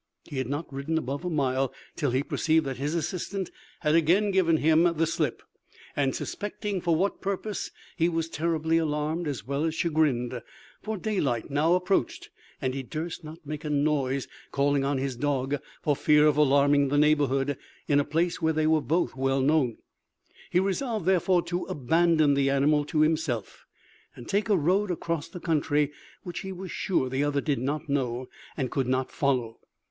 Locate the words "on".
14.83-14.97